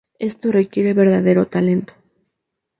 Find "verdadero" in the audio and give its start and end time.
0.95-1.45